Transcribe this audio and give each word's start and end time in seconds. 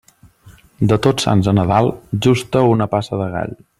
De 0.91 0.97
Tots 1.07 1.27
Sants 1.27 1.49
a 1.51 1.55
Nadal, 1.57 1.91
justa 2.27 2.65
una 2.71 2.89
passa 2.95 3.21
de 3.21 3.29
gall. 3.37 3.55